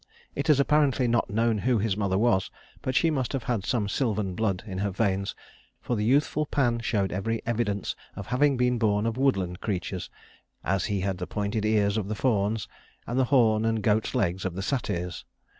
It 0.33 0.49
is 0.49 0.59
apparently 0.59 1.07
not 1.07 1.29
known 1.29 1.59
who 1.59 1.77
his 1.77 1.95
mother 1.95 2.17
was, 2.17 2.49
but 2.81 2.95
she 2.95 3.11
must 3.11 3.33
have 3.33 3.43
had 3.43 3.63
some 3.67 3.87
sylvan 3.87 4.33
blood 4.33 4.63
in 4.65 4.79
her 4.79 4.89
veins, 4.89 5.35
for 5.79 5.95
the 5.95 6.03
youthful 6.03 6.47
Pan 6.47 6.79
showed 6.79 7.11
every 7.11 7.39
evidence 7.45 7.95
of 8.15 8.25
having 8.25 8.57
been 8.57 8.79
born 8.79 9.05
of 9.05 9.15
woodland 9.15 9.61
creatures, 9.61 10.09
as 10.63 10.85
he 10.85 11.01
had 11.01 11.19
the 11.19 11.27
pointed 11.27 11.65
ears 11.65 11.97
of 11.97 12.07
the 12.07 12.15
fauns, 12.15 12.67
and 13.05 13.19
the 13.19 13.25
horns 13.25 13.67
and 13.67 13.83
goat's 13.83 14.15
legs 14.15 14.43
of 14.43 14.55
the 14.55 14.63
satyrs. 14.63 15.23